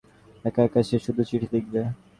একা-একা 0.45 0.81
সে 0.83 0.97
শুধু 1.05 1.21
চিঠি 1.29 1.47
লিখবে? 1.53 1.81